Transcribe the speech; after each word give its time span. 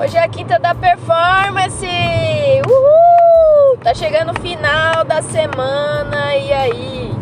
Hoje 0.00 0.16
é 0.16 0.22
a 0.22 0.28
quinta 0.28 0.58
da 0.58 0.74
performance! 0.74 1.86
Uhul! 2.66 3.76
Tá 3.82 3.92
chegando 3.92 4.30
o 4.30 4.40
final 4.40 5.04
da 5.04 5.20
semana 5.20 6.34
e 6.36 6.50
aí? 6.50 7.12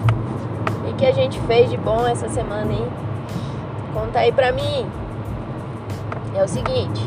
O 0.89 0.95
que 0.95 1.05
a 1.05 1.11
gente 1.11 1.41
fez 1.41 1.69
de 1.69 1.77
bom 1.77 2.07
essa 2.07 2.29
semana, 2.29 2.73
hein? 2.73 2.87
Conta 3.93 4.21
aí 4.21 4.31
pra 4.31 4.53
mim. 4.53 4.89
É 6.37 6.45
o 6.45 6.47
seguinte, 6.47 7.03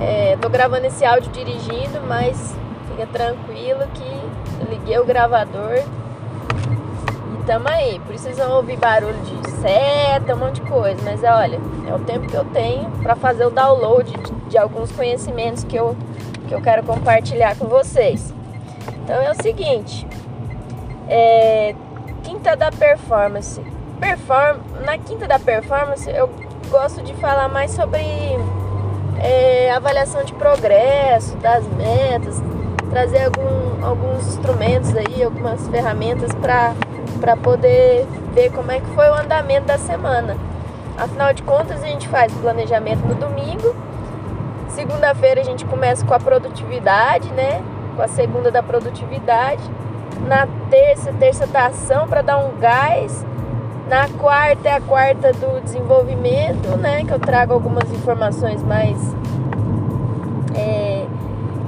é, 0.00 0.36
tô 0.42 0.48
gravando 0.48 0.84
esse 0.84 1.04
áudio 1.04 1.30
dirigindo, 1.30 2.00
mas 2.08 2.52
fica 2.88 3.06
tranquilo 3.06 3.86
que 3.94 4.68
liguei 4.68 4.98
o 4.98 5.04
gravador 5.04 5.78
tamo 7.46 7.68
aí. 7.68 8.00
Precisam 8.06 8.56
ouvir 8.56 8.76
barulho 8.78 9.18
de 9.22 9.50
seta, 9.50 10.34
um 10.34 10.38
monte 10.38 10.60
de 10.60 10.68
coisa, 10.68 11.00
mas 11.04 11.22
olha, 11.22 11.60
é 11.88 11.94
o 11.94 11.98
tempo 12.00 12.26
que 12.26 12.34
eu 12.34 12.44
tenho 12.46 12.90
para 13.02 13.14
fazer 13.14 13.46
o 13.46 13.50
download 13.50 14.10
de, 14.10 14.32
de, 14.50 14.58
alguns 14.58 14.90
conhecimentos 14.92 15.64
que 15.64 15.76
eu, 15.76 15.96
que 16.48 16.54
eu 16.54 16.60
quero 16.60 16.82
compartilhar 16.82 17.56
com 17.56 17.66
vocês. 17.66 18.34
Então 19.04 19.20
é 19.20 19.30
o 19.30 19.42
seguinte, 19.42 20.06
é, 21.08 21.74
quinta 22.22 22.56
da 22.56 22.70
performance. 22.70 23.60
Perform, 24.00 24.58
na 24.84 24.98
quinta 24.98 25.28
da 25.28 25.38
performance 25.38 26.10
eu 26.10 26.28
gosto 26.68 27.02
de 27.02 27.14
falar 27.14 27.48
mais 27.48 27.70
sobre 27.70 28.02
é, 29.20 29.70
avaliação 29.70 30.24
de 30.24 30.32
progresso, 30.34 31.36
das 31.36 31.64
metas, 31.68 32.42
trazer 32.90 33.24
algum, 33.24 33.86
alguns 33.86 34.26
instrumentos 34.26 34.94
aí, 34.96 35.22
algumas 35.22 35.68
ferramentas 35.68 36.32
para 36.34 36.74
poder 37.36 38.06
ver 38.34 38.50
como 38.50 38.70
é 38.70 38.80
que 38.80 38.86
foi 38.90 39.08
o 39.08 39.14
andamento 39.14 39.66
da 39.66 39.78
semana. 39.78 40.36
Afinal 40.96 41.32
de 41.32 41.42
contas, 41.42 41.82
a 41.82 41.86
gente 41.86 42.08
faz 42.08 42.32
o 42.34 42.38
planejamento 42.40 43.06
no 43.06 43.14
domingo. 43.14 43.74
Segunda-feira 44.68 45.40
a 45.40 45.44
gente 45.44 45.64
começa 45.64 46.04
com 46.04 46.14
a 46.14 46.20
produtividade, 46.20 47.28
né? 47.30 47.62
Com 47.96 48.02
a 48.02 48.08
segunda 48.08 48.50
da 48.50 48.62
produtividade. 48.62 49.62
Na 50.26 50.46
terça, 50.70 51.12
terça 51.12 51.46
da 51.46 51.66
ação 51.66 52.06
para 52.08 52.22
dar 52.22 52.38
um 52.38 52.58
gás. 52.58 53.24
Na 53.88 54.08
quarta 54.08 54.68
é 54.68 54.76
a 54.76 54.80
quarta 54.80 55.32
do 55.32 55.60
desenvolvimento, 55.62 56.76
né? 56.78 57.04
Que 57.04 57.12
eu 57.12 57.18
trago 57.18 57.52
algumas 57.52 57.90
informações 57.92 58.62
mais. 58.62 58.96
É, 60.54 61.04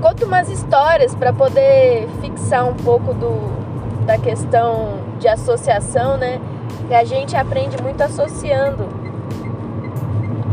conto 0.00 0.26
umas 0.26 0.48
histórias 0.48 1.14
para 1.14 1.32
poder 1.32 2.08
fixar 2.20 2.66
um 2.66 2.74
pouco 2.74 3.12
do, 3.14 4.04
da 4.06 4.18
questão 4.18 5.03
de 5.24 5.28
associação, 5.28 6.18
né? 6.18 6.38
Que 6.86 6.94
a 6.94 7.02
gente 7.02 7.34
aprende 7.34 7.82
muito 7.82 8.02
associando 8.02 8.86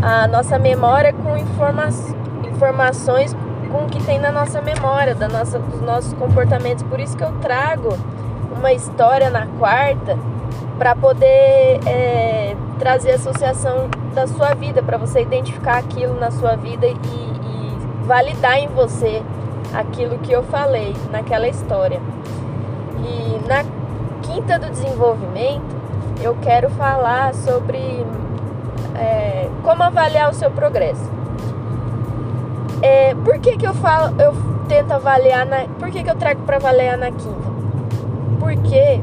a 0.02 0.28
nossa 0.28 0.58
memória 0.58 1.12
com 1.12 1.38
informa 1.38 1.90
informações 2.50 3.36
com 3.70 3.84
o 3.84 3.88
que 3.88 4.02
tem 4.04 4.18
na 4.18 4.32
nossa 4.32 4.62
memória, 4.62 5.14
da 5.14 5.28
nossa, 5.28 5.60
dos 5.60 5.82
nossos 5.82 6.14
comportamentos. 6.14 6.84
Por 6.84 7.00
isso 7.02 7.18
que 7.18 7.24
eu 7.24 7.34
trago 7.40 7.98
uma 8.56 8.72
história 8.72 9.30
na 9.30 9.46
quarta 9.60 10.18
para 10.78 10.96
poder 10.96 11.80
é, 11.86 12.56
trazer 12.80 13.12
associação 13.12 13.90
da 14.14 14.26
sua 14.26 14.54
vida, 14.54 14.82
para 14.82 14.98
você 14.98 15.22
identificar 15.22 15.78
aquilo 15.80 16.18
na 16.18 16.32
sua 16.32 16.56
vida 16.56 16.88
e, 16.88 16.94
e 16.94 18.06
validar 18.06 18.58
em 18.58 18.68
você 18.68 19.22
aquilo 19.74 20.18
que 20.20 20.32
eu 20.32 20.44
falei 20.44 20.96
naquela 21.12 21.48
história. 21.48 22.00
E 23.04 23.48
na 23.48 23.64
quinta 24.32 24.58
do 24.58 24.70
desenvolvimento, 24.70 25.76
eu 26.24 26.36
quero 26.42 26.70
falar 26.70 27.34
sobre 27.34 27.78
é, 28.96 29.50
como 29.64 29.84
avaliar 29.84 30.30
o 30.30 30.34
seu 30.34 30.50
progresso. 30.50 31.10
É, 32.82 33.14
por 33.14 33.40
que, 33.40 33.58
que 33.58 33.68
eu 33.68 33.74
falo, 33.74 34.20
eu 34.20 34.34
tento 34.68 34.92
avaliar 34.92 35.46
na. 35.46 35.66
Por 35.80 35.92
que, 35.92 36.04
que 36.04 36.10
eu 36.10 36.16
trago 36.16 36.44
para 36.44 36.56
avaliar 36.58 36.98
na 36.98 37.12
quinta? 37.12 37.52
Porque 38.40 39.02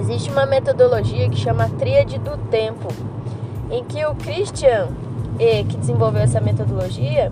existe 0.00 0.30
uma 0.30 0.46
metodologia 0.46 1.28
que 1.28 1.36
chama 1.36 1.68
Tríade 1.78 2.18
do 2.18 2.36
Tempo, 2.50 2.88
em 3.70 3.84
que 3.84 4.04
o 4.06 4.14
Christian, 4.14 4.88
que 5.38 5.76
desenvolveu 5.76 6.22
essa 6.22 6.40
metodologia, 6.40 7.30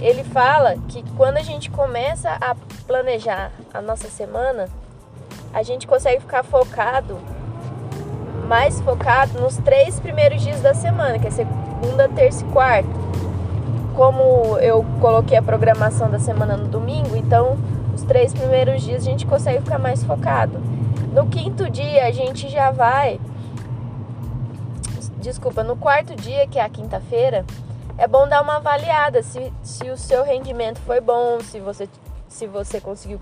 ele 0.00 0.22
fala 0.22 0.76
que 0.88 1.04
quando 1.16 1.38
a 1.38 1.42
gente 1.42 1.68
começa 1.70 2.30
a 2.40 2.54
planejar 2.86 3.50
a 3.74 3.82
nossa 3.82 4.08
semana, 4.08 4.68
a 5.56 5.62
gente 5.62 5.86
consegue 5.86 6.20
ficar 6.20 6.42
focado 6.42 7.16
mais 8.46 8.78
focado 8.82 9.40
nos 9.40 9.56
três 9.56 9.98
primeiros 9.98 10.42
dias 10.42 10.60
da 10.60 10.74
semana, 10.74 11.18
que 11.18 11.26
é 11.26 11.30
segunda, 11.30 12.06
terça 12.10 12.44
e 12.44 12.48
quarta. 12.52 12.90
Como 13.94 14.58
eu 14.58 14.84
coloquei 15.00 15.34
a 15.34 15.42
programação 15.42 16.10
da 16.10 16.18
semana 16.18 16.58
no 16.58 16.68
domingo, 16.68 17.16
então 17.16 17.56
os 17.94 18.02
três 18.02 18.34
primeiros 18.34 18.82
dias 18.82 19.00
a 19.00 19.04
gente 19.06 19.24
consegue 19.24 19.62
ficar 19.62 19.78
mais 19.78 20.04
focado. 20.04 20.58
No 21.14 21.26
quinto 21.26 21.70
dia 21.70 22.06
a 22.06 22.12
gente 22.12 22.50
já 22.50 22.70
vai. 22.70 23.18
Desculpa, 25.16 25.64
no 25.64 25.74
quarto 25.74 26.14
dia, 26.14 26.46
que 26.46 26.58
é 26.58 26.62
a 26.62 26.68
quinta-feira, 26.68 27.46
é 27.96 28.06
bom 28.06 28.28
dar 28.28 28.42
uma 28.42 28.56
avaliada 28.56 29.22
se, 29.22 29.50
se 29.62 29.88
o 29.88 29.96
seu 29.96 30.22
rendimento 30.22 30.78
foi 30.80 31.00
bom, 31.00 31.40
se 31.40 31.58
você 31.60 31.88
se 32.28 32.46
você 32.46 32.80
conseguiu 32.80 33.18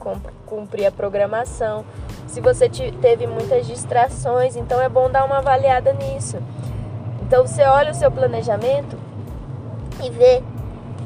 cumprir 0.47 0.87
a 0.87 0.93
programação, 0.93 1.85
se 2.27 2.41
você 2.41 2.69
teve 2.69 3.27
muitas 3.27 3.67
distrações, 3.67 4.57
então 4.57 4.81
é 4.81 4.89
bom 4.89 5.11
dar 5.11 5.25
uma 5.25 5.39
avaliada 5.39 5.93
nisso. 5.93 6.39
Então 7.23 7.47
você 7.47 7.63
olha 7.63 7.93
o 7.93 7.95
seu 7.95 8.11
planejamento 8.11 8.99
e 10.03 10.11
vê 10.11 10.43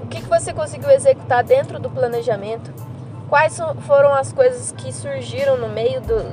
o 0.03 0.07
que, 0.07 0.21
que 0.23 0.29
você 0.29 0.53
conseguiu 0.53 0.91
executar 0.91 1.45
dentro 1.45 1.79
do 1.79 1.91
planejamento, 1.91 2.73
quais 3.29 3.59
foram 3.87 4.15
as 4.15 4.33
coisas 4.33 4.73
que 4.73 4.93
surgiram 4.93 5.57
no 5.59 5.69
meio 5.69 6.01
do, 6.01 6.33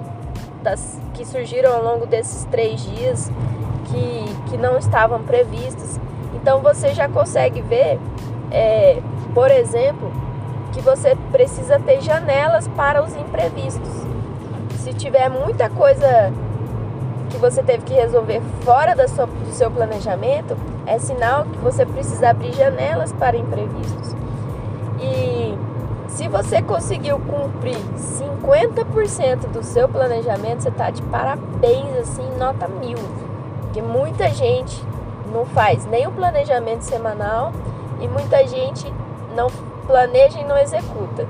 das 0.64 1.00
que 1.14 1.26
surgiram 1.26 1.74
ao 1.74 1.84
longo 1.84 2.06
desses 2.06 2.46
três 2.46 2.82
dias 2.82 3.30
que, 3.86 4.50
que 4.50 4.58
não 4.58 4.78
estavam 4.78 5.24
previstos. 5.24 6.00
Então 6.36 6.62
você 6.62 6.94
já 6.94 7.10
consegue 7.10 7.62
ver, 7.62 8.00
é, 8.52 9.02
por 9.34 9.52
exemplo, 9.52 10.12
que 10.76 10.82
você 10.82 11.16
precisa 11.32 11.80
ter 11.80 12.02
janelas 12.02 12.68
para 12.68 13.02
os 13.02 13.16
imprevistos. 13.16 13.90
Se 14.80 14.94
tiver 14.94 15.30
muita 15.30 15.70
coisa 15.70 16.34
que 17.30 17.38
você 17.38 17.64
teve 17.64 17.86
que 17.86 17.94
resolver 17.94 18.42
fora 18.62 18.94
da 18.94 19.08
sua, 19.08 19.26
do 19.26 19.54
seu 19.54 19.72
planejamento, 19.72 20.58
é 20.86 21.00
sinal 21.00 21.46
que 21.46 21.58
você 21.60 21.86
precisa 21.86 22.30
abrir 22.30 22.54
janelas 22.54 23.14
para 23.14 23.38
imprevistos. 23.38 24.14
E 25.00 25.58
se 26.10 26.28
você 26.28 26.62
conseguiu 26.62 27.20
cumprir 27.20 27.78
50% 27.98 29.48
do 29.48 29.64
seu 29.64 29.88
planejamento, 29.88 30.62
você 30.62 30.70
está 30.70 30.90
de 30.90 31.02
parabéns, 31.04 31.96
assim, 32.00 32.30
nota 32.38 32.68
mil. 32.68 32.98
Porque 33.62 33.82
muita 33.82 34.28
gente 34.30 34.84
não 35.32 35.46
faz 35.46 35.86
nem 35.86 36.06
o 36.06 36.12
planejamento 36.12 36.82
semanal 36.82 37.54
e 38.02 38.10
muita 38.10 38.46
gente 38.46 38.92
não 39.34 39.50
planeja 39.88 40.40
e 40.40 40.44
não 40.44 40.58
executa. 40.58 41.28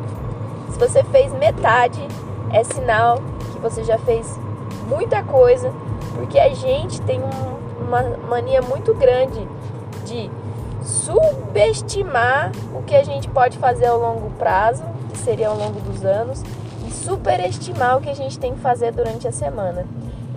Se 0.71 0.79
você 0.79 1.03
fez 1.03 1.31
metade, 1.33 2.05
é 2.51 2.63
sinal 2.63 3.19
que 3.51 3.59
você 3.59 3.83
já 3.83 3.97
fez 3.97 4.37
muita 4.87 5.23
coisa, 5.23 5.71
porque 6.15 6.39
a 6.39 6.53
gente 6.53 7.01
tem 7.01 7.19
um, 7.21 7.85
uma 7.85 8.01
mania 8.29 8.61
muito 8.61 8.93
grande 8.93 9.47
de 10.05 10.29
subestimar 10.83 12.51
o 12.73 12.83
que 12.83 12.95
a 12.95 13.03
gente 13.03 13.27
pode 13.29 13.57
fazer 13.57 13.87
ao 13.87 13.99
longo 13.99 14.29
prazo, 14.31 14.83
que 15.11 15.17
seria 15.17 15.49
ao 15.49 15.57
longo 15.57 15.79
dos 15.81 16.05
anos, 16.05 16.43
e 16.87 16.91
superestimar 16.91 17.97
o 17.97 18.01
que 18.01 18.09
a 18.09 18.15
gente 18.15 18.37
tem 18.37 18.53
que 18.53 18.59
fazer 18.59 18.91
durante 18.91 19.27
a 19.27 19.31
semana. 19.31 19.85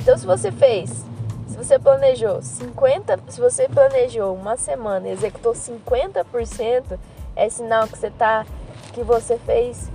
Então, 0.00 0.16
se 0.16 0.24
você 0.24 0.50
fez, 0.50 1.04
se 1.46 1.56
você 1.56 1.78
planejou 1.78 2.40
50, 2.40 3.20
se 3.28 3.40
você 3.40 3.68
planejou 3.68 4.34
uma 4.34 4.56
semana 4.56 5.08
e 5.08 5.12
executou 5.12 5.52
50%, 5.52 6.98
é 7.38 7.48
sinal 7.48 7.86
que 7.86 7.96
você 7.96 8.10
tá 8.10 8.44
que 8.92 9.02
você 9.02 9.38
fez 9.38 9.88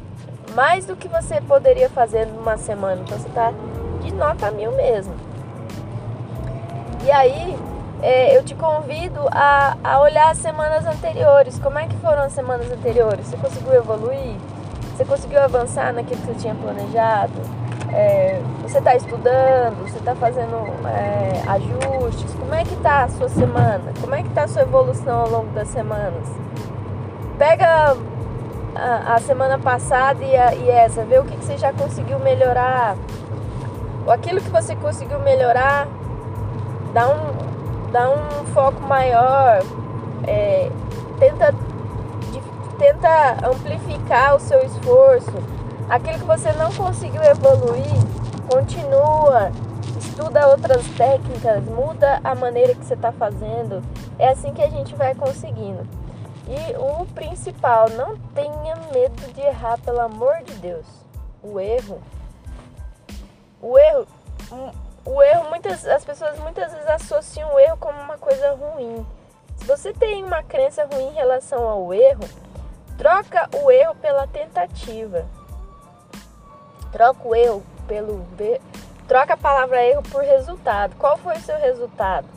mais 0.55 0.85
do 0.85 0.95
que 0.95 1.07
você 1.07 1.41
poderia 1.41 1.89
fazer 1.89 2.25
numa 2.25 2.57
semana. 2.57 3.01
Então 3.01 3.17
você 3.17 3.29
tá 3.29 3.53
de 4.01 4.13
nota 4.13 4.49
mil 4.51 4.71
mesmo. 4.71 5.13
E 7.05 7.11
aí 7.11 7.59
é, 8.01 8.37
eu 8.37 8.43
te 8.43 8.55
convido 8.55 9.27
a, 9.31 9.77
a 9.83 9.99
olhar 9.99 10.31
as 10.31 10.37
semanas 10.37 10.85
anteriores. 10.85 11.59
Como 11.59 11.77
é 11.77 11.87
que 11.87 11.95
foram 11.97 12.23
as 12.23 12.31
semanas 12.31 12.71
anteriores? 12.71 13.27
Você 13.27 13.37
conseguiu 13.37 13.73
evoluir? 13.73 14.37
Você 14.95 15.03
conseguiu 15.03 15.41
avançar 15.41 15.91
naquilo 15.91 16.21
que 16.21 16.27
você 16.27 16.35
tinha 16.35 16.55
planejado? 16.55 17.33
É, 17.91 18.39
você 18.61 18.77
está 18.77 18.95
estudando? 18.95 19.89
Você 19.89 19.97
está 19.97 20.15
fazendo 20.15 20.67
é, 20.87 21.41
ajustes? 21.49 22.31
Como 22.39 22.53
é 22.53 22.63
que 22.63 22.73
está 22.73 23.03
a 23.03 23.09
sua 23.09 23.27
semana? 23.27 23.91
Como 23.99 24.15
é 24.15 24.21
que 24.21 24.29
está 24.29 24.43
a 24.43 24.47
sua 24.47 24.61
evolução 24.61 25.21
ao 25.21 25.29
longo 25.29 25.51
das 25.51 25.67
semanas? 25.67 26.27
Pega 27.43 27.97
a, 28.73 29.15
a 29.15 29.19
semana 29.19 29.59
passada 29.59 30.23
e, 30.23 30.33
a, 30.33 30.55
e, 30.55 30.69
essa, 30.69 31.03
vê 31.03 31.19
o 31.19 31.25
que, 31.25 31.35
que 31.35 31.43
você 31.43 31.57
já 31.57 31.73
conseguiu 31.73 32.17
melhorar. 32.17 32.95
Aquilo 34.07 34.39
que 34.39 34.49
você 34.49 34.73
conseguiu 34.77 35.19
melhorar, 35.19 35.85
dá 36.93 37.09
um, 37.09 37.91
dá 37.91 38.09
um 38.09 38.45
foco 38.53 38.79
maior. 38.83 39.61
É, 40.25 40.71
tenta 41.19 41.53
tenta 42.79 43.45
amplificar 43.45 44.37
o 44.37 44.39
seu 44.39 44.63
esforço. 44.63 45.33
Aquilo 45.89 46.19
que 46.19 46.25
você 46.25 46.53
não 46.53 46.71
conseguiu 46.71 47.21
evoluir, 47.23 47.99
continua, 48.49 49.51
estuda 49.99 50.47
outras 50.47 50.87
técnicas, 50.95 51.61
muda 51.65 52.21
a 52.23 52.33
maneira 52.33 52.73
que 52.73 52.85
você 52.85 52.93
está 52.93 53.11
fazendo. 53.11 53.83
É 54.17 54.29
assim 54.29 54.53
que 54.53 54.61
a 54.61 54.69
gente 54.69 54.95
vai 54.95 55.13
conseguindo. 55.13 55.85
E 56.47 56.75
o 56.77 57.05
principal, 57.13 57.89
não 57.89 58.17
tenha 58.33 58.75
medo 58.93 59.33
de 59.33 59.41
errar, 59.41 59.79
pelo 59.79 60.01
amor 60.01 60.43
de 60.43 60.53
Deus. 60.55 60.85
O 61.41 61.59
erro. 61.59 62.01
O 63.61 63.77
erro. 63.77 64.07
O 65.05 65.21
erro, 65.21 65.49
muitas, 65.49 65.85
as 65.85 66.03
pessoas 66.03 66.37
muitas 66.39 66.71
vezes 66.71 66.87
associam 66.87 67.53
o 67.53 67.59
erro 67.59 67.77
como 67.77 67.99
uma 67.99 68.17
coisa 68.17 68.53
ruim. 68.53 69.05
Se 69.57 69.65
você 69.65 69.93
tem 69.93 70.23
uma 70.23 70.43
crença 70.43 70.85
ruim 70.85 71.07
em 71.07 71.13
relação 71.13 71.67
ao 71.67 71.93
erro, 71.93 72.23
troca 72.97 73.49
o 73.63 73.71
erro 73.71 73.95
pela 73.95 74.27
tentativa. 74.27 75.25
Troca 76.91 77.27
o 77.27 77.35
erro 77.35 77.63
pelo. 77.87 78.25
Troca 79.07 79.33
a 79.33 79.37
palavra 79.37 79.83
erro 79.83 80.03
por 80.03 80.23
resultado. 80.23 80.95
Qual 80.97 81.17
foi 81.17 81.35
o 81.35 81.41
seu 81.41 81.57
resultado? 81.57 82.27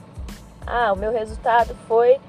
Ah, 0.67 0.93
o 0.93 0.97
meu 0.97 1.13
resultado 1.13 1.75
foi 1.87 2.21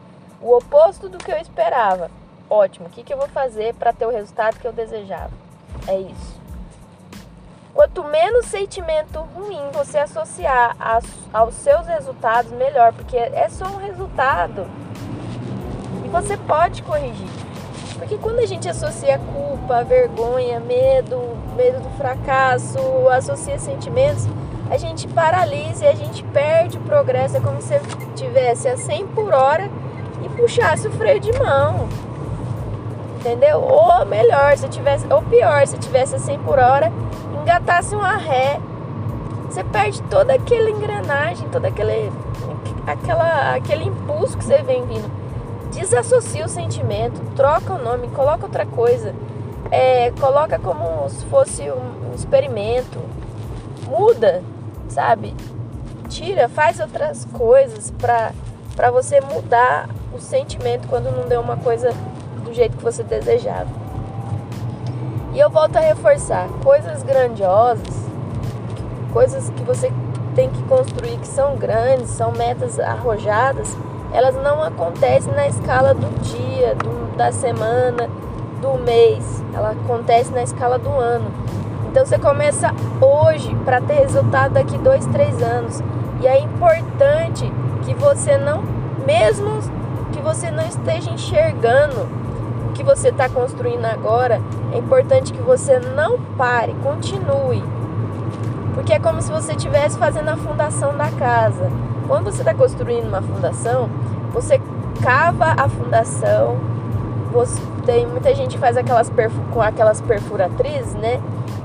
o 0.42 0.56
oposto 0.56 1.10
do 1.10 1.18
que 1.18 1.32
eu 1.32 1.38
esperava. 1.38 2.10
Ótimo, 2.50 2.88
o 2.88 2.90
que, 2.90 3.04
que 3.04 3.14
eu 3.14 3.18
vou 3.18 3.28
fazer 3.28 3.74
para 3.76 3.92
ter 3.92 4.06
o 4.06 4.12
resultado 4.12 4.60
que 4.60 4.68
eu 4.68 4.74
desejava? 4.74 5.32
É 5.88 5.98
isso. 5.98 6.38
Quanto 7.74 8.04
menos 8.06 8.48
sentimento 8.48 9.20
ruim 9.36 9.70
você 9.72 10.00
associar 10.00 10.76
aos 11.32 11.54
seus 11.56 11.86
resultados, 11.86 12.52
melhor, 12.52 12.92
porque 12.94 13.18
é 13.18 13.48
só 13.50 13.66
um 13.66 13.78
resultado 13.78 14.66
e 16.04 16.10
você 16.10 16.36
pode 16.38 16.82
corrigir. 16.82 17.28
Porque 18.00 18.18
quando 18.18 18.40
a 18.40 18.46
gente 18.46 18.70
associa 18.70 19.20
culpa, 19.20 19.84
vergonha, 19.84 20.60
medo, 20.60 21.20
medo 21.56 21.82
do 21.82 21.90
fracasso, 21.98 22.80
associa 23.10 23.60
sentimentos, 23.60 24.26
a 24.70 24.78
gente 24.78 25.08
paralisa 25.08 25.86
e 25.86 25.88
a 25.88 25.96
gente 25.96 26.24
perde 26.24 26.78
o 26.78 26.82
progresso. 26.82 27.38
É 27.38 27.40
como 27.40 27.62
se 27.62 27.78
você 27.78 27.82
tivesse 28.16 28.68
a 28.68 28.78
100 28.78 29.08
por 29.08 29.34
hora 29.34 29.70
puxasse 30.38 30.88
o 30.88 30.92
freio 30.92 31.20
de 31.20 31.34
mão. 31.38 31.90
Entendeu? 33.20 33.60
Ou 33.60 34.06
melhor, 34.06 34.56
se 34.56 34.70
tivesse, 34.70 35.06
ou 35.12 35.22
pior, 35.24 35.66
se 35.66 35.78
tivesse 35.78 36.16
a 36.16 36.20
100 36.20 36.40
por 36.40 36.60
hora, 36.60 36.92
engatasse 37.42 37.96
uma 37.96 38.16
ré. 38.16 38.60
Você 39.50 39.64
perde 39.64 40.02
toda 40.04 40.34
aquela 40.36 40.70
engrenagem, 40.70 41.50
todo 41.50 41.66
aquele, 41.66 42.12
aquela, 42.86 43.56
aquele 43.56 43.86
impulso 43.86 44.38
que 44.38 44.46
você 44.46 44.62
vem 44.62 44.86
vindo. 44.86 45.12
Desassocia 45.74 46.46
o 46.46 46.50
sentimento, 46.50 47.20
troca 47.36 47.74
o 47.74 47.78
nome, 47.78 48.08
coloca 48.10 48.46
outra 48.46 48.66
coisa. 48.66 49.14
É, 49.72 50.12
coloca 50.12 50.60
como 50.60 51.10
se 51.10 51.26
fosse 51.26 51.64
um 51.72 52.14
experimento. 52.14 53.00
Muda, 53.88 54.44
sabe? 54.90 55.34
Tira, 56.08 56.48
faz 56.48 56.80
outras 56.80 57.26
coisas 57.34 57.92
para 57.92 58.32
para 58.78 58.92
você 58.92 59.20
mudar 59.20 59.90
o 60.18 60.22
sentimento 60.22 60.88
quando 60.88 61.16
não 61.16 61.28
deu 61.28 61.40
uma 61.40 61.58
coisa 61.58 61.94
do 62.44 62.54
jeito 62.54 62.78
que 62.78 62.84
você 62.84 63.04
desejava. 63.04 63.70
E 65.34 65.40
eu 65.40 65.50
volto 65.50 65.78
a 65.78 65.80
reforçar, 65.80 66.48
coisas 66.64 67.04
grandiosas, 67.04 68.08
coisas 69.14 69.50
que 69.52 69.64
você 69.64 69.92
tem 70.36 70.50
que 70.50 70.62
construir 70.64 71.18
que 71.18 71.28
são 71.28 71.56
grandes, 71.56 72.10
são 72.10 72.32
metas 72.32 72.80
arrojadas, 72.80 73.78
elas 74.14 74.36
não 74.36 74.64
acontecem 74.64 75.34
na 75.34 75.48
escala 75.48 75.94
do 75.94 76.10
dia, 76.22 76.76
do, 76.76 77.16
da 77.16 77.32
semana, 77.32 78.10
do 78.62 78.74
mês, 78.84 79.44
ela 79.54 79.72
acontece 79.72 80.32
na 80.32 80.42
escala 80.42 80.80
do 80.80 80.90
ano. 80.90 81.30
Então 81.90 82.06
você 82.06 82.18
começa 82.18 82.72
hoje 83.02 83.56
para 83.64 83.82
ter 83.82 83.96
resultado 83.96 84.54
daqui 84.54 84.78
dois, 84.78 85.06
três 85.08 85.42
anos. 85.42 85.82
E 86.22 86.28
é 86.28 86.40
importante 86.40 87.52
que 87.84 87.94
você 87.94 88.38
não, 88.38 88.64
mesmo 89.06 89.62
você 90.28 90.52
não 90.52 90.68
esteja 90.68 91.10
enxergando 91.10 92.02
o 92.70 92.74
que 92.74 92.84
você 92.84 93.08
está 93.10 93.30
construindo 93.30 93.86
agora, 93.86 94.42
é 94.74 94.78
importante 94.78 95.32
que 95.32 95.42
você 95.42 95.80
não 95.80 96.20
pare, 96.38 96.76
continue. 96.84 97.64
Porque 98.74 98.92
é 98.92 99.00
como 99.00 99.22
se 99.22 99.32
você 99.32 99.54
estivesse 99.54 99.98
fazendo 99.98 100.28
a 100.28 100.36
fundação 100.36 100.96
da 100.98 101.10
casa. 101.12 101.72
Quando 102.10 102.26
você 102.26 102.42
está 102.42 102.54
construindo 102.54 103.08
uma 103.08 103.22
fundação, 103.22 103.90
você 104.34 104.62
cava 105.02 105.56
a 105.58 105.70
fundação. 105.70 106.58
Você, 107.32 107.62
tem 107.86 108.06
muita 108.06 108.36
gente 108.36 108.56
que 108.56 108.60
faz 108.60 108.76
aquelas 108.76 109.10
com 109.54 109.62
aquelas 109.62 110.02
perfuratrizes, 110.02 110.94
né? 110.96 111.22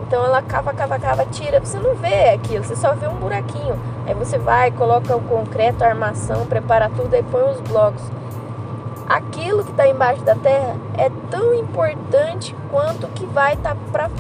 Então 0.06 0.24
ela 0.24 0.40
cava, 0.40 0.72
cava, 0.72 1.00
cava, 1.00 1.26
tira. 1.26 1.58
Você 1.58 1.80
não 1.80 1.96
vê 1.96 2.30
aquilo, 2.30 2.62
você 2.62 2.76
só 2.76 2.94
vê 2.94 3.08
um 3.08 3.16
buraquinho. 3.16 3.76
Aí 4.06 4.14
você 4.14 4.38
vai, 4.38 4.70
coloca 4.70 5.16
o 5.16 5.20
concreto, 5.20 5.82
a 5.82 5.88
armação, 5.88 6.46
prepara 6.46 6.88
tudo 6.88 7.12
e 7.16 7.22
põe 7.24 7.42
os 7.50 7.60
blocos. 7.60 8.21
Aquilo 9.52 9.64
que 9.64 9.70
está 9.72 9.86
embaixo 9.86 10.22
da 10.22 10.34
terra 10.34 10.76
é 10.96 11.10
tão 11.30 11.52
importante 11.52 12.56
quanto 12.70 13.06
que 13.08 13.26
vai 13.26 13.52
estar 13.52 13.74
tá 13.74 13.80
para 13.92 14.10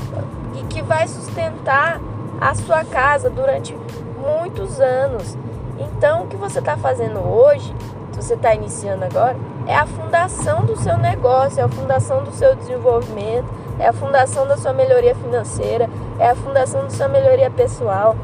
e 0.54 0.62
que 0.64 0.82
vai 0.82 1.08
sustentar 1.08 1.98
a 2.38 2.54
sua 2.54 2.84
casa 2.84 3.30
durante 3.30 3.74
muitos 4.20 4.78
anos. 4.78 5.38
Então, 5.78 6.24
o 6.24 6.26
que 6.26 6.36
você 6.36 6.58
está 6.58 6.76
fazendo 6.76 7.18
hoje, 7.20 7.74
se 8.12 8.22
você 8.22 8.34
está 8.34 8.54
iniciando 8.54 9.06
agora, 9.06 9.34
é 9.66 9.74
a 9.74 9.86
fundação 9.86 10.66
do 10.66 10.76
seu 10.76 10.98
negócio, 10.98 11.60
é 11.60 11.62
a 11.62 11.68
fundação 11.68 12.22
do 12.22 12.32
seu 12.32 12.54
desenvolvimento, 12.54 13.48
é 13.78 13.88
a 13.88 13.92
fundação 13.94 14.46
da 14.46 14.58
sua 14.58 14.74
melhoria 14.74 15.14
financeira, 15.14 15.88
é 16.18 16.28
a 16.28 16.34
fundação 16.34 16.82
da 16.82 16.90
sua 16.90 17.08
melhoria 17.08 17.50
pessoal. 17.50 18.18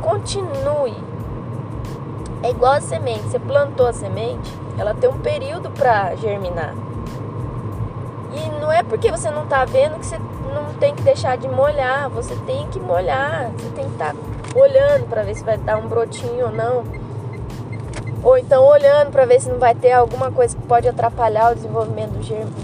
Continue. 0.00 0.96
É 2.42 2.48
igual 2.48 2.72
a 2.72 2.80
semente. 2.80 3.24
Você 3.24 3.38
plantou 3.38 3.86
a 3.86 3.92
semente, 3.92 4.61
ela 4.78 4.94
tem 4.94 5.08
um 5.08 5.18
período 5.18 5.70
para 5.70 6.14
germinar. 6.16 6.74
E 8.34 8.60
não 8.60 8.72
é 8.72 8.82
porque 8.82 9.10
você 9.10 9.30
não 9.30 9.44
está 9.44 9.64
vendo 9.64 9.98
que 9.98 10.06
você 10.06 10.18
não 10.18 10.74
tem 10.74 10.94
que 10.94 11.02
deixar 11.02 11.36
de 11.36 11.48
molhar. 11.48 12.08
Você 12.10 12.34
tem 12.46 12.66
que 12.68 12.80
molhar. 12.80 13.50
Você 13.50 13.68
tem 13.70 13.84
que 13.84 13.92
estar 13.92 14.14
tá 14.14 14.58
olhando 14.58 15.06
para 15.08 15.22
ver 15.22 15.34
se 15.34 15.44
vai 15.44 15.58
dar 15.58 15.76
um 15.76 15.86
brotinho 15.86 16.46
ou 16.46 16.52
não. 16.52 16.84
Ou 18.22 18.38
então 18.38 18.64
olhando 18.64 19.10
para 19.10 19.26
ver 19.26 19.40
se 19.40 19.50
não 19.50 19.58
vai 19.58 19.74
ter 19.74 19.92
alguma 19.92 20.30
coisa 20.30 20.56
que 20.56 20.62
pode 20.62 20.88
atrapalhar 20.88 21.52
o 21.52 21.54
desenvolvimento 21.54 22.12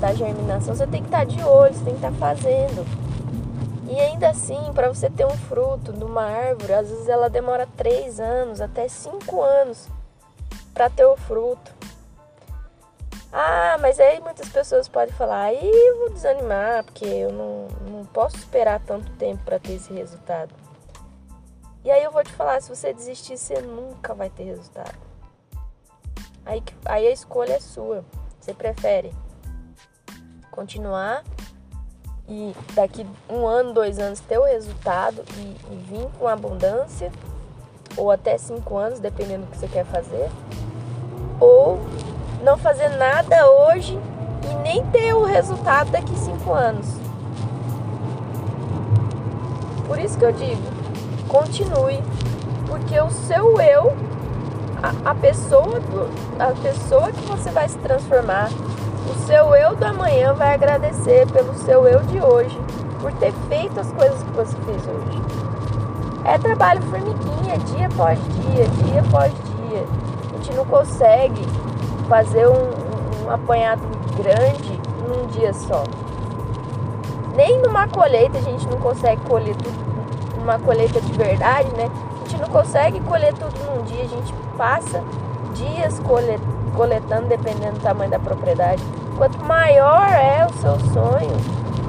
da 0.01 0.15
germinação. 0.15 0.75
Você 0.75 0.87
tem 0.87 1.03
que 1.03 1.09
estar 1.09 1.19
tá 1.19 1.25
de 1.25 1.43
olho, 1.43 1.75
você 1.75 1.85
tem 1.85 1.95
que 1.95 2.07
estar 2.07 2.13
tá 2.13 2.17
fazendo. 2.17 2.87
E 3.91 3.99
ainda 4.01 4.29
assim, 4.29 4.71
para 4.75 4.89
você 4.89 5.11
ter 5.11 5.27
um 5.27 5.37
fruto 5.37 5.93
de 5.93 6.05
uma 6.05 6.23
árvore, 6.23 6.73
às 6.75 6.89
vezes 6.89 7.09
ela 7.09 7.29
demora 7.29 7.67
3 7.77 8.21
anos, 8.21 8.61
até 8.61 8.87
5 8.87 9.43
anos 9.43 9.89
para 10.73 10.89
ter 10.89 11.07
o 11.07 11.17
fruto. 11.17 11.78
Ah, 13.33 13.77
mas 13.81 14.01
aí 14.01 14.21
muitas 14.21 14.49
pessoas 14.49 14.89
podem 14.89 15.15
falar, 15.15 15.43
aí 15.43 15.71
eu 15.71 15.99
vou 15.99 16.11
desanimar, 16.11 16.83
porque 16.85 17.05
eu 17.05 17.31
não, 17.31 17.69
não 17.91 18.05
posso 18.07 18.37
esperar 18.37 18.81
tanto 18.81 19.11
tempo 19.13 19.45
para 19.45 19.59
ter 19.59 19.75
esse 19.75 19.93
resultado. 19.93 20.55
E 21.85 21.91
aí 21.91 22.03
eu 22.03 22.11
vou 22.11 22.25
te 22.25 22.33
falar, 22.33 22.61
se 22.63 22.75
você 22.75 22.93
desistir, 22.93 23.37
você 23.37 23.61
nunca 23.61 24.15
vai 24.15 24.31
ter 24.31 24.45
resultado. 24.45 24.97
Aí, 26.45 26.63
aí 26.87 27.07
a 27.07 27.11
escolha 27.11 27.55
é 27.55 27.61
sua. 27.61 28.05
Você 28.41 28.55
prefere 28.55 29.13
continuar 30.51 31.23
e 32.27 32.55
daqui 32.75 33.07
um 33.29 33.47
ano, 33.47 33.73
dois 33.73 33.99
anos 33.99 34.21
ter 34.21 34.39
o 34.39 34.45
resultado 34.45 35.25
e, 35.37 35.57
e 35.73 35.77
vir 35.89 36.09
com 36.19 36.27
abundância, 36.27 37.13
ou 37.97 38.11
até 38.11 38.37
cinco 38.37 38.77
anos, 38.77 38.99
dependendo 38.99 39.47
do 39.47 39.51
que 39.51 39.59
você 39.59 39.69
quer 39.69 39.85
fazer, 39.85 40.31
ou 41.41 41.79
não 42.49 42.57
fazer 42.57 42.89
nada 42.97 43.47
hoje 43.47 43.99
e 44.51 44.55
nem 44.63 44.83
ter 44.87 45.13
o 45.13 45.23
resultado 45.23 45.91
daqui 45.91 46.17
cinco 46.17 46.55
anos. 46.55 46.87
Por 49.87 49.99
isso 49.99 50.17
que 50.17 50.25
eu 50.25 50.33
digo, 50.33 50.63
continue, 51.29 52.03
porque 52.67 52.99
o 52.99 53.11
seu 53.11 53.61
eu 53.61 53.95
a, 54.83 55.11
a, 55.11 55.15
pessoa 55.15 55.79
do, 55.79 56.09
a 56.39 56.53
pessoa 56.63 57.13
que 57.13 57.21
você 57.27 57.51
vai 57.51 57.69
se 57.69 57.77
transformar, 57.79 58.49
o 58.49 59.27
seu 59.27 59.55
eu 59.55 59.77
do 59.77 59.85
amanhã 59.85 60.33
vai 60.33 60.55
agradecer 60.55 61.31
pelo 61.31 61.55
seu 61.55 61.87
eu 61.87 62.01
de 62.05 62.19
hoje, 62.19 62.59
por 63.03 63.13
ter 63.13 63.33
feito 63.51 63.79
as 63.79 63.93
coisas 63.93 64.23
que 64.23 64.31
você 64.31 64.57
fez 64.65 64.83
hoje. 64.87 65.23
É 66.25 66.39
trabalho 66.39 66.81
formiguinha, 66.85 67.59
dia 67.59 67.89
após 67.89 68.19
dia, 68.19 68.67
dia 68.69 69.01
após 69.01 69.33
dia. 69.33 69.85
A 70.33 70.37
gente 70.37 70.55
não 70.55 70.65
consegue 70.65 71.43
fazer 72.09 72.49
um, 72.49 73.27
um, 73.27 73.31
apanhado 73.31 73.83
grande 74.17 74.81
num 75.07 75.27
dia 75.29 75.53
só. 75.53 75.85
Nem 77.37 77.61
numa 77.63 77.87
colheita 77.87 78.39
a 78.39 78.43
gente 78.43 78.67
não 78.69 78.79
consegue 78.79 79.21
colher 79.29 79.55
tudo, 79.57 79.79
uma 80.43 80.59
colheita 80.59 81.01
de 81.01 81.13
verdade, 81.13 81.69
né? 81.77 81.89
A 82.25 82.29
gente 82.29 82.41
não 82.41 82.49
consegue 82.49 83.01
colher 83.01 83.33
tudo 83.35 83.55
num 83.71 83.85
dia, 83.85 84.03
a 84.03 84.09
gente 84.09 84.33
passa 84.57 85.03
dias 85.55 86.01
coletando, 86.75 87.29
dependendo 87.29 87.75
do 87.75 87.81
tamanho 87.81 88.11
da 88.11 88.19
propriedade, 88.19 88.83
Quanto 89.19 89.43
maior 89.43 90.09
é 90.13 90.47
o 90.47 90.53
seu 90.61 90.79
sonho, 90.93 91.37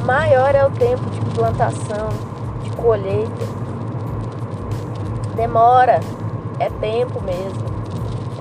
maior 0.03 0.55
é 0.55 0.65
o 0.65 0.71
tempo 0.71 1.07
de 1.11 1.21
plantação, 1.35 2.09
de 2.63 2.71
colheita. 2.71 3.45
Demora, 5.35 5.99
é 6.57 6.71
tempo 6.71 7.21
mesmo, 7.21 7.63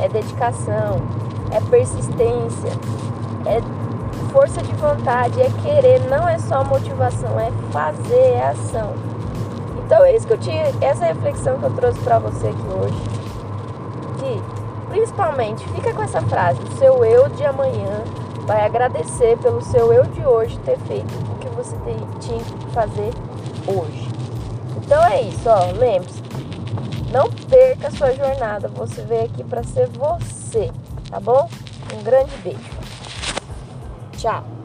é 0.00 0.08
dedicação, 0.08 1.02
é 1.52 1.60
persistência, 1.70 2.70
é 3.46 3.60
força 4.32 4.62
de 4.62 4.72
vontade, 4.74 5.40
é 5.40 5.50
querer, 5.62 6.00
não 6.08 6.28
é 6.28 6.38
só 6.38 6.62
motivação, 6.64 7.38
é 7.38 7.50
fazer, 7.72 8.32
é 8.32 8.48
ação. 8.48 8.92
Então 9.84 10.04
é 10.04 10.14
isso 10.14 10.26
que 10.26 10.34
eu 10.34 10.38
tinha, 10.38 10.64
essa 10.80 11.06
reflexão 11.06 11.58
que 11.58 11.64
eu 11.64 11.70
trouxe 11.74 11.98
para 12.00 12.18
você 12.18 12.48
aqui 12.48 12.66
hoje. 12.78 13.02
Que 14.18 14.42
principalmente 14.90 15.66
fica 15.68 15.92
com 15.92 16.02
essa 16.02 16.20
frase, 16.22 16.60
o 16.62 16.76
seu 16.76 17.04
eu 17.04 17.28
de 17.28 17.44
amanhã 17.44 18.02
vai 18.46 18.64
agradecer 18.64 19.36
pelo 19.38 19.62
seu 19.62 19.92
eu 19.92 20.04
de 20.04 20.24
hoje 20.24 20.58
ter 20.60 20.78
feito 20.80 21.12
o 21.30 21.38
que 21.38 21.48
você 21.48 21.76
tinha 22.20 22.42
que 22.42 22.66
fazer 22.72 23.12
hoje. 23.66 24.08
Então 24.76 25.04
é 25.04 25.22
isso, 25.22 25.48
ó, 25.48 25.70
lembre-se, 25.78 26.22
não 27.12 27.30
perca 27.30 27.88
a 27.88 27.90
sua 27.90 28.12
jornada, 28.12 28.68
você 28.68 29.02
veio 29.02 29.24
aqui 29.24 29.44
para 29.44 29.62
ser 29.62 29.88
você, 29.88 30.70
tá 31.08 31.20
bom? 31.20 31.48
Um 31.94 32.02
grande 32.02 32.36
beijo. 32.42 32.58
Tchau. 34.16 34.57